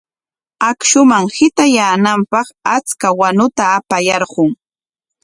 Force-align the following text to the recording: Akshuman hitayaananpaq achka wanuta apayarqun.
Akshuman 0.69 1.25
hitayaananpaq 1.35 2.47
achka 2.75 3.07
wanuta 3.19 3.63
apayarqun. 3.77 4.49